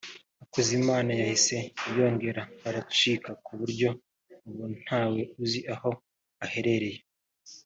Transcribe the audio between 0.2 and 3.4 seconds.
Hakuzimana yahise yongera aracika